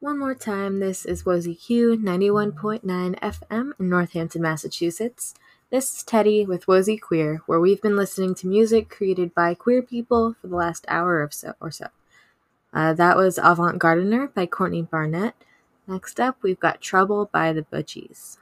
[0.00, 2.80] One more time, this is Wozy Q 91.9
[3.20, 5.34] FM in Northampton, Massachusetts.
[5.68, 9.82] This is Teddy with Wozy Queer, where we've been listening to music created by queer
[9.82, 11.52] people for the last hour or so.
[11.60, 11.88] Or so.
[12.72, 15.34] Uh, that was Avant Gardener by Courtney Barnett.
[15.86, 18.38] Next up, we've got Trouble by the Butchies.